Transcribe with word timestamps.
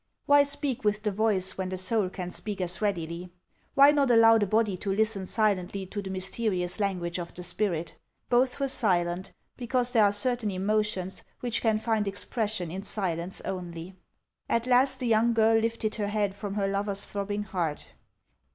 Why 0.25 0.41
speak 0.41 0.83
with 0.83 1.03
the 1.03 1.11
voice 1.11 1.59
when 1.59 1.69
the 1.69 1.77
soul 1.77 2.09
can 2.09 2.31
speak 2.31 2.59
as 2.59 2.81
readily? 2.81 3.29
Why 3.75 3.91
not 3.91 4.09
allow 4.09 4.39
the 4.39 4.47
body 4.47 4.75
to 4.77 4.91
listen 4.91 5.27
silently 5.27 5.85
to 5.85 6.01
the 6.01 6.09
mysterious 6.09 6.79
language 6.79 7.19
of 7.19 7.35
the 7.35 7.43
spirit? 7.43 7.93
Both 8.27 8.59
were 8.59 8.67
silent, 8.67 9.31
because 9.57 9.91
there 9.91 10.05
are 10.05 10.11
certain 10.11 10.49
emotions 10.49 11.23
which 11.41 11.61
can 11.61 11.77
find 11.77 12.07
expres 12.07 12.49
sion 12.53 12.71
in 12.71 12.81
silence 12.81 13.41
only. 13.41 13.89
HANS 13.89 13.91
OF 13.91 13.93
ICELAND. 13.93 14.63
461 14.63 14.73
At 14.73 14.75
last 14.75 14.99
the 14.99 15.05
young 15.05 15.33
girl 15.35 15.61
lifted 15.61 15.95
her 16.01 16.07
head 16.07 16.33
from 16.33 16.55
her 16.55 16.67
lover's 16.67 17.05
throbbing 17.05 17.43
heart. 17.43 17.89